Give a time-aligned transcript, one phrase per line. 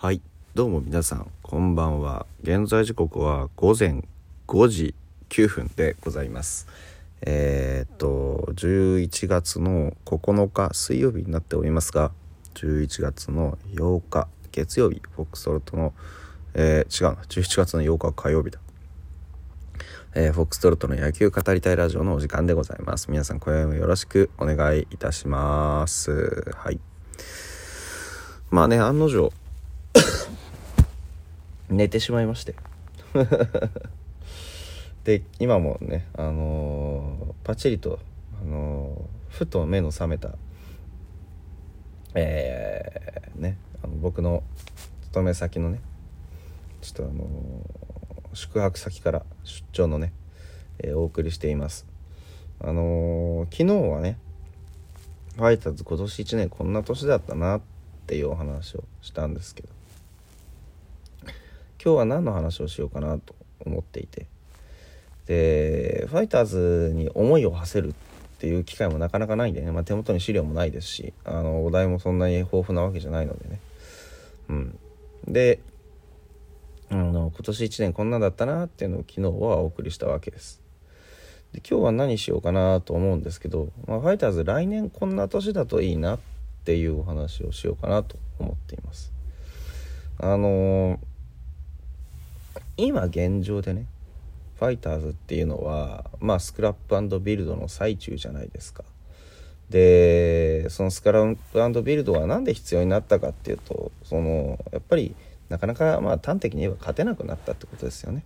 [0.00, 0.20] はい。
[0.54, 2.24] どうも皆さんこんばんは。
[2.44, 4.04] 現在時刻は午前
[4.46, 4.94] 5時
[5.28, 6.68] 9分でございます。
[7.22, 12.12] えー、っと11月の9日水曜日になっておりますが
[12.54, 15.92] 11月の8日月曜日フォックストロットの、
[16.54, 18.60] えー、違うな11月の8日火曜日だ。
[20.14, 23.10] えー、フォックストロットの野球語りたいラジオのお時間でございます。
[23.10, 26.54] 皆さん今宵もよろしくお願いいたします。
[26.56, 26.78] はい。
[28.52, 29.32] まあね案の定
[31.68, 32.54] 寝てしまいまして。
[35.04, 37.98] で今もねあのー、パチリと、
[38.42, 40.36] あのー、ふと目の覚めた
[42.14, 44.42] えー、ねあの僕の
[45.02, 45.80] 勤め先のね
[46.82, 50.12] ちょっとあのー、宿泊先から出張のね、
[50.78, 51.86] えお送りしています。
[52.60, 54.18] あの昨日はね
[55.36, 57.60] ファイターズ今年1年こんな年だったなっ
[58.06, 59.68] ていうお話をしたんですけど。
[61.82, 64.26] 今日は何の話をしようかなと思っていて。
[65.28, 73.60] でファイターズに思いを馳せるっていう機会もなかなかないんでね、まあ、手元に資料もないですしあのお題もそんなに豊富なわけじゃないのでね。
[74.48, 74.78] うん。
[75.26, 75.60] で
[76.90, 80.62] あの今年1年こんなんだったなっていうのを昨日はお送りしたわけです。
[81.52, 86.18] で今日は何しようかなと思うんですけど、まあ、ファイターズ来年こんな年だといいなっ
[86.64, 89.12] ていうお話をしようかなと思っています。
[90.18, 91.07] あのー
[92.78, 93.86] 今現状でね
[94.58, 98.84] ファイターズっていうのはまあスクラップビルドの最中じゃないですか。
[99.68, 105.14] でそのスクラップビルドは何で必要になったかっていうとそのやっぱり
[105.48, 108.24] なかなかまあ端的に言えば勝てなくなったってことですよね。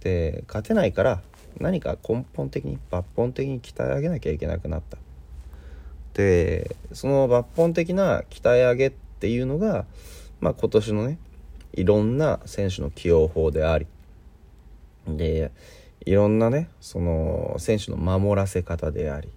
[0.00, 1.20] で勝てないから
[1.58, 4.96] 何か根本的に抜本的に鍛え上げなきゃいけなくなった。
[6.14, 9.84] でその抜本的な鍛え上げっていうのが、
[10.40, 11.18] まあ、今年のね
[11.72, 13.86] いろんな選手の起用法であり
[15.08, 15.52] で
[16.04, 19.28] いろんなねその選手の守らせ方であり、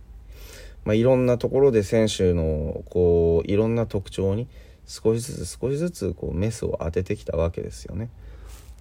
[0.85, 4.47] まあ、いろんなところで選手のこういろんな特徴に
[4.85, 8.09] 少しずつ少しずつこうメスを当ててきたわけですよね。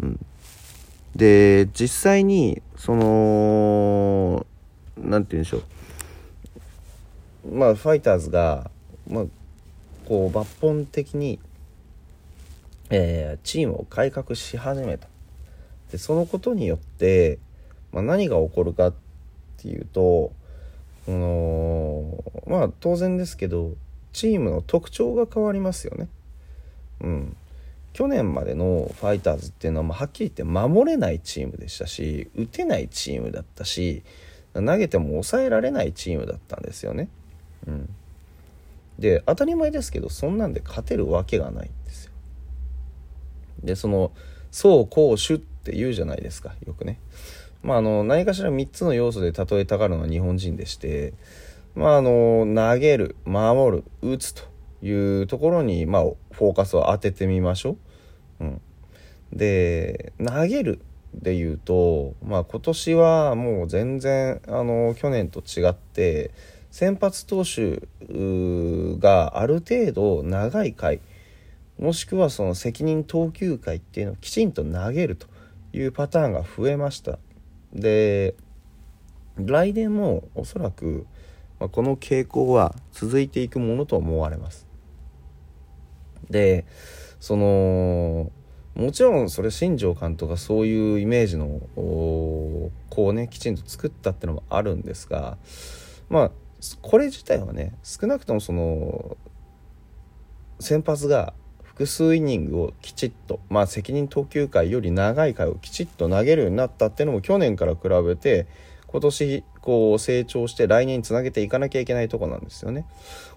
[0.03, 0.27] うん、
[1.15, 4.47] で実際にその
[4.97, 8.71] 何て言うんでしょうまあファイターズが、
[9.09, 9.25] まあ、
[10.07, 11.39] こう抜本的に
[12.91, 15.09] えー、チームを改革し始めた
[15.91, 17.39] でそのことによって、
[17.93, 18.95] まあ、何が起こるかっ
[19.59, 20.33] ていうと
[21.07, 23.73] このまあ当然ですけど
[24.13, 26.09] チームの特徴が変わりますよね。
[27.01, 27.37] うん、
[27.93, 34.03] 去年までのファイターズっていうのは、まあ、はっきり言って守れないチームでしたし打てないチームだったし
[34.55, 37.09] 投げても抑えられないチームだったんですよね。
[37.67, 37.89] うん、
[38.99, 41.71] で当たり前ですけどそんなんで勝てるわけがない
[43.63, 43.77] で。
[43.77, 44.13] その
[44.51, 47.01] 走攻守って言うじゃないですかよくね。
[47.63, 51.13] まあ、あの何かしら3つの要素で例えたがるのは日本人でして、
[51.75, 54.43] まあ、あの投げる守る打つと
[54.83, 57.77] いうところに、まあ、フォーカスを当ててみましょ
[58.41, 58.45] う。
[58.45, 58.61] うん、
[59.33, 60.81] で投げる
[61.15, 66.31] で言うと、まあ、今年はもう全然あの去年と違って
[66.71, 67.83] 先発投手
[68.99, 71.01] がある程度長い回
[71.79, 75.27] もしくはその責任投球回っていうのをきちんと投げると
[75.73, 77.19] いうパターンが増えました。
[77.73, 78.35] で
[79.37, 81.07] 来年もおそらく、
[81.61, 84.67] ま、この傾向は続いていくものと思われます。
[86.29, 86.67] で
[87.21, 88.33] その
[88.75, 92.71] もちろんそれ新庄監督がそういうイメージのこ
[93.09, 95.37] うねきちんと作ったってのもあるんですが
[96.09, 96.31] まあ
[96.83, 99.17] これ自体はね少なくともその
[100.61, 101.33] 先発が
[101.79, 108.49] 複数イニングをきちっと、まあ、責任投球回より長い回をきちっと投げるようになったっていうのも去年から比べて
[108.89, 112.85] 今年こう成長して来年につなげていかなきゃいけないとこなんですよね。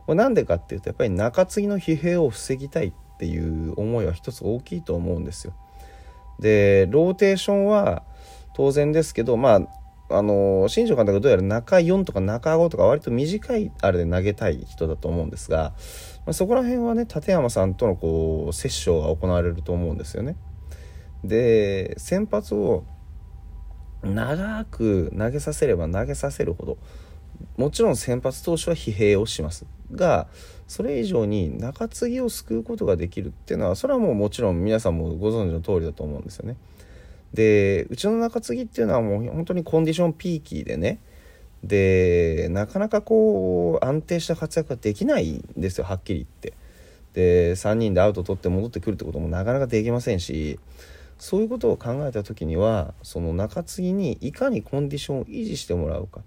[0.07, 5.53] これなんでかっていうとやっぱり中継ぎの疲弊を防ぎたいっていう思いは一つ大きいと思うんですよ。
[6.39, 8.01] でローテーションは
[8.55, 15.73] 当然ですけどまああの新庄監督どうやら中4とか中5とか割と短いあれで投げたい人だと思うんですが、
[16.25, 20.35] まあ、そこら辺はね立山さんとのこう折衝が行われると思うんですよね。
[21.23, 22.83] で先発を
[24.03, 26.77] 長く投げさせれば投げさせるほど
[27.57, 30.27] もちろん先発投手は疲弊をしますが
[30.67, 36.55] それ以上に中継ぎを救うことができるっていうのはそれはもうもちろん皆さんもご存知の通りだと思うんですよね。
[37.33, 40.99] でうちの中継ぎっていうのはもう本当にコンディションピーキーでね
[41.63, 46.53] でなかなかこう安定した活躍ができないんですよはっきり言って。
[47.13, 50.59] で3人でアウト取って戻ってくるってこともなかなかできませんし
[51.19, 56.21] そういうことを考えた時にはその中継ぎにいかにコンディションを維持してもらうか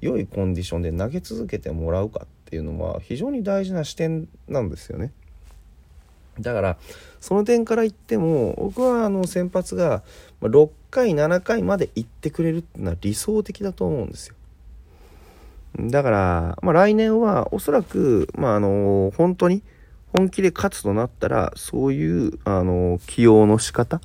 [0.00, 5.12] 良いコンディションで投げ続けてもらうかっていうのは非常に大事な視点なんですよね。
[6.40, 6.78] だから
[7.20, 10.02] その点から言っても僕はあの先発が
[10.40, 14.36] 6回7回まで行ってくれるっていうのは理想的だと思うんですよ。
[15.78, 19.62] だから、まあ、来年はおそらく、まあ、あの本当に
[20.16, 24.00] 本気で勝つとなったらそういうあの起用の仕方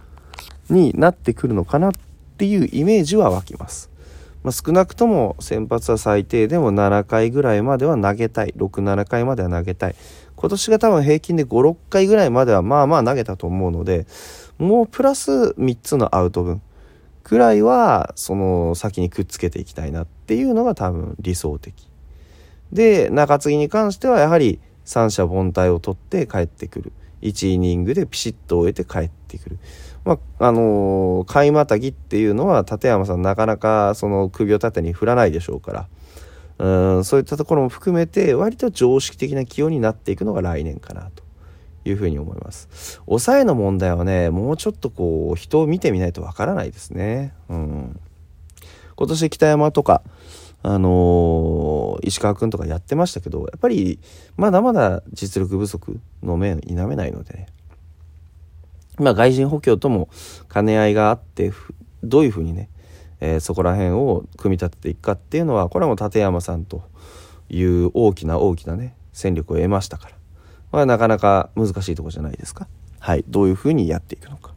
[0.70, 1.92] になってくるのかなっ
[2.38, 3.90] ていうイメージは湧きます。
[4.44, 8.54] まあ、少なくとも先発は最低でも7回ぐらいまでは投げたい。
[8.56, 9.96] 67回までは投げたい。
[10.36, 14.06] 今年が多分平均で56回ぐらいまではまあまあ投げたと思うので
[14.60, 16.62] もうプラス3つのアウト分。
[17.26, 21.90] くらいはその先にくっつけていきたいなっていうのが多分理想的。
[22.72, 26.94] で中継ぎに関してはやはり三者凡退を取って帰ってくる。
[27.24, 29.58] 1イニングでピシッと終えて帰ってくる。
[30.04, 35.88] まあ、あのー、買いまたぎっていうのは立山さんなかなかその首を縦に振らないでしょうか
[36.60, 41.25] ら、うん、そういったところも含めて割と常識的な起用になっていくのが来年かなと。
[41.86, 43.00] いうふうに思います。
[43.06, 47.34] 抑えの問題はね、もうちょっとこう人を見てみないとわからないですね。
[47.48, 48.00] うん。
[48.96, 50.02] 今年北山とか、
[50.64, 54.00] あのー、石川君とかやってましたけど、やっぱり
[54.36, 57.48] まだまだ実力不足の面否めないのでね。
[58.98, 60.10] まあ外人補強とも
[60.52, 61.52] 兼ね合いがあって
[62.04, 62.70] どういうふうにね、
[63.20, 66.84] えー、そこら辺を組み立てていくかっていうのはこれはもう立山さんと
[67.50, 70.15] いう大きな大きなね戦力を得ましたから、
[70.76, 72.68] まあ、なかなか難しいとこじゃないですか
[73.00, 74.54] はいどういうふうにやっていくのか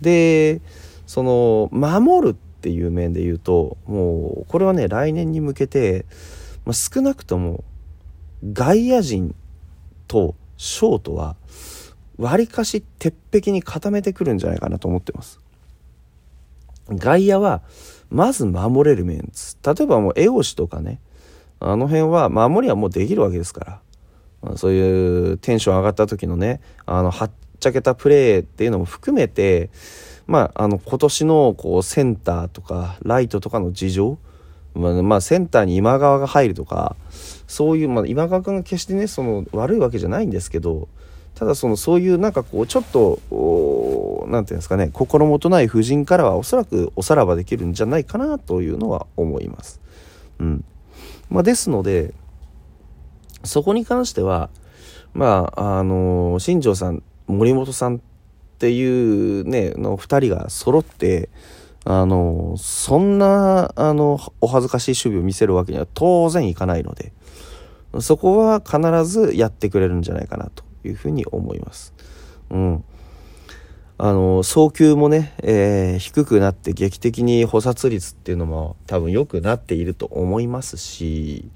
[0.00, 0.60] で
[1.06, 6.04] その守るっていう面で言うともうこれはね来年に向けて、
[6.66, 7.64] まあ、少なくとも
[8.52, 9.34] 外野陣
[10.06, 11.36] とショートは
[12.18, 15.40] 割かし鉄壁に固めてくるんじゃないかなと思ってます。
[16.90, 17.62] 外野は、
[18.10, 19.56] まず守れるメンツ。
[19.64, 21.00] 例えばもう、エオシとかね、
[21.60, 23.80] あの辺は、守りはもうできるわけですから。
[24.56, 27.30] そういうテンション上がった時のね、あの、はっ
[27.60, 29.70] ちゃけたプレーっていうのも含めて、
[30.26, 34.18] まあ、あの、今年の、こう、センターとか、ライトとかの事情、
[34.74, 36.96] まあ、まあ、センターに今川が入るとか、
[37.46, 40.88] そういう、まあ、今川君が決してね、その、悪いわけじゃないんですけど、
[41.38, 43.20] ただそのそういうなんかこうちょっと
[44.26, 49.80] 何て言うんですかね心もとない夫人からはおそらくおさらばできるんじゃないかなというのは思います。
[50.40, 50.64] うん
[51.30, 52.12] まあ、ですので
[53.44, 54.50] そこに関しては
[55.14, 58.00] まああの新庄さん森本さんっ
[58.58, 61.28] ていうねの2人が揃って
[61.84, 67.12] あのそんなあのお恥ずかしい守備を見せるわけには当然いかないので
[68.00, 71.94] そこは必ずやってくれるんじゃないかなというふうに思います。
[72.50, 72.84] うん。
[74.00, 81.50] あの、送球もね、えー、低くなって劇的に補殺率っていうのも多分良くなっていると思いますし、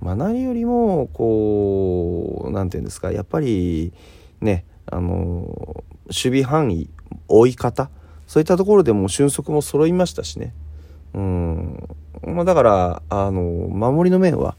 [0.00, 3.92] まあ何よりも、こう、なんていうんですか、やっぱり
[4.40, 6.88] ね、あの、守備範囲、
[7.28, 7.90] 追い方、
[8.26, 10.54] そういったところでも俊足も揃いましたしね。
[11.14, 11.88] うん。
[12.26, 14.54] まあだから、あの、守りの面は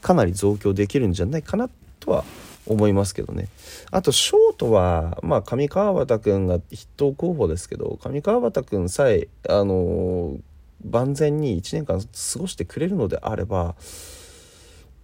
[0.00, 1.68] かなり増強できるんじゃないかな
[1.98, 2.24] とは
[2.66, 3.48] 思いますけどね。
[3.90, 10.36] あと、ショートは、まあ、上川端くんが筆頭候補ですけど、上川端くんさえ、あの、
[10.84, 12.06] 万全に1年間過
[12.38, 13.74] ごしてくれるのであれば、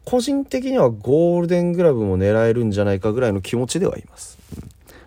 [0.06, 4.38] 個人的にはゴールデングラブも狙えるんじゃないかぐらいの気持ちではいます。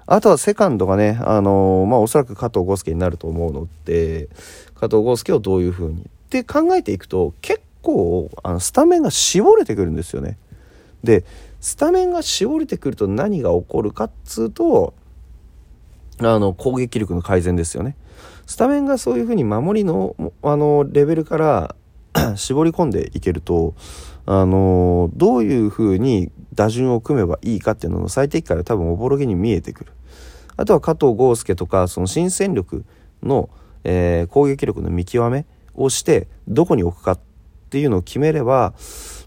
[0.06, 4.28] あとはセカンドがね、あのー、まあ、おそらく加藤豪介になると思うので、
[4.76, 6.02] 加藤豪介をどういう風に。
[6.02, 10.38] って考えていくと、結構、あの、スタメンが絞れてくるんですよね。
[11.02, 11.24] で、
[11.62, 14.94] スタメンが絞れてくると何が起こるかっつうと、
[16.18, 17.96] あの、攻撃力の改善ですよね。
[18.46, 21.76] スタメンがそういうふうに守りの、あの、レベルから
[22.36, 23.76] 絞り込んでいけると、
[24.26, 29.94] あの、どういうふうに打順を組めばいいかっていうのの最適解は多分おぼろげに見えてくる。
[30.58, 32.86] あとは加藤豪介とか、その新戦力
[33.24, 33.50] の、
[33.84, 37.20] えー、攻撃力の見極めをして、どこに置くかっ
[37.70, 38.74] ていうのを決めれば、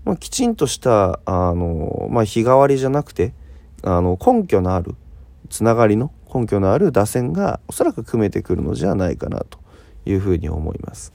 [0.05, 3.33] まあ、きちんとしたあの、まあ、日替わりじゃなくて
[3.85, 4.97] あの根拠のある
[5.49, 9.61] つながりの根拠のある打線がおそらく組めてくるのじゃないかなと
[10.07, 11.12] いうふうに思います。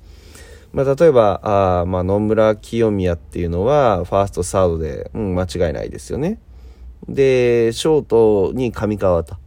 [0.74, 6.40] まあ、例えばあ、まあ、野村清宮っていうのはファーストサードで、うん、間違いないですよね。
[7.08, 9.40] でショートに上川田。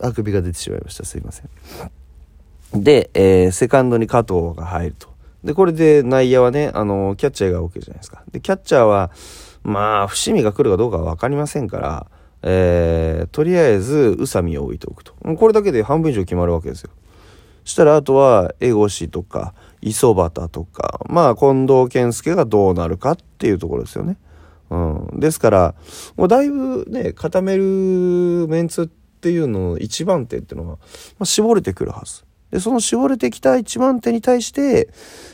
[0.00, 1.48] あくびが出てしまいましたすいません。
[2.82, 5.08] で、えー、セカンドに加藤が入ると。
[5.44, 8.22] で、これで内野はね、あの、キャッチャーが OK じゃないですか。
[8.30, 9.10] で、キャッチャーは、
[9.62, 12.06] まあ伏見が来るかどうかは分かりませんから
[12.42, 16.90] えー、とりあえず宇佐美を置いておくとこれだけで半分以上決まるわけですよ
[17.64, 24.16] したらあとは江越とか磯端とかまあ近藤健介がどうなるかっていうところですよね。
[24.70, 24.76] う
[25.16, 25.74] ん、ですから
[26.16, 30.78] もうだいぶね固めるメンツっていうのの一番手っていうのは、ま
[31.20, 32.24] あ、絞れてくるはず。
[32.50, 34.90] でその絞れてきた一番手に対して、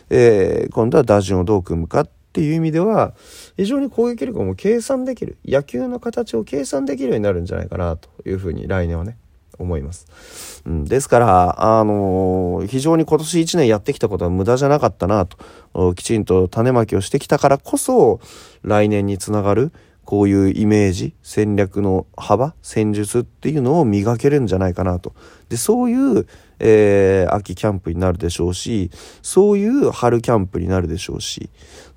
[0.08, 3.14] えー、今度は打順をどう組むかっていう意味では
[3.56, 9.18] 非常に攻撃力も計算できる野球の形を計算できるようになるんじゃないかなというふうに来年はね
[9.58, 10.62] 思います。
[10.66, 18.20] うん、ですから、あのー、非常に今年1年やってきたことは無駄じゃなかったなときちんと種まきをしてきたからこそ
[18.62, 19.72] 来年につながる
[20.08, 25.14] こういうイメージ戦略の幅戦術っていうのを磨けるんじゃないかなと
[25.50, 26.26] でそういう、
[26.60, 31.50] えー、秋キャンプになるでしょうしそういう春キャンプになるでしょうし、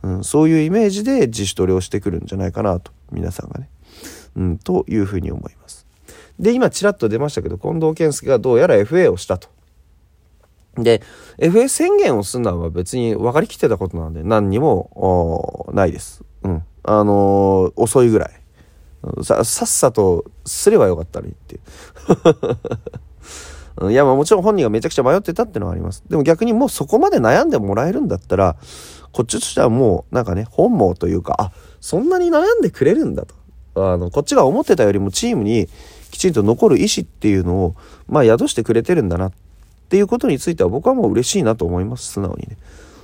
[0.03, 3.69] うん、そういうイメージで自主トレをしてくるんじゃないかなと皆さんがね、
[4.35, 5.60] うん、というふうに思います。
[6.41, 9.48] で、今ちらっと出ましたけど、近藤健介がどうやら FA をしたと。
[10.75, 11.03] で、
[11.38, 16.24] FA 宣言をするのは別に分かりきってたことなんで、何にもないです。
[16.43, 16.63] うん。
[16.83, 18.31] あのー、遅いぐらい。
[19.24, 21.60] ささっさとすればよかったのにってい
[23.86, 23.91] う。
[23.91, 26.03] いや、まあもちろん本人がめちゃくちゃ迷ってたってのはあります。
[26.10, 28.57] でも逆にもうそこまで悩んでもらえるんだったら、
[29.12, 33.36] こっちとしてはもうなんかね、本望というか、あ、そんなに悩んでくれるんだと。
[33.75, 35.67] あの、こっちが思ってたよりもチームに
[36.11, 37.75] きちんと残る意思っていうのを、
[38.07, 39.33] まあ、宿してくれてるんだなっ
[39.89, 42.57] ていうことについては僕はもう嬉しいなと思います素直にね。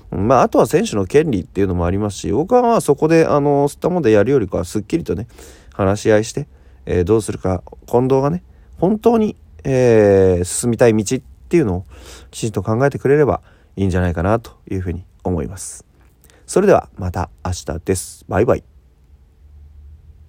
[0.09, 5.27] まあ、あとは選手の権利っていうのもありますし僕はそこであの吸ったものでやるよりかはすっきりとね
[5.73, 6.47] 話し合いして、
[6.85, 8.41] えー、どうするか近藤がね
[8.77, 9.35] 本当に、
[9.65, 11.85] えー、進みたい道っていうのを
[12.31, 13.41] きちんと考えてくれれば
[13.75, 15.85] いいんじゃないかなというふうに思います。
[16.45, 18.25] それではまた明日です。
[18.29, 18.76] バイバイ。